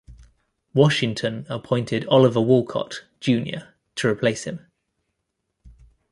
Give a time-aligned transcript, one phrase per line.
[0.73, 4.65] Washington appointed Oliver Wolcott, Junior to replace him.